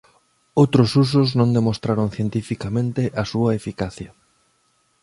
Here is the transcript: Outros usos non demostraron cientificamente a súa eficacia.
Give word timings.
Outros 0.61 0.89
usos 1.03 1.27
non 1.39 1.49
demostraron 1.57 2.07
cientificamente 2.15 3.01
a 3.21 3.23
súa 3.31 3.51
eficacia. 3.59 4.09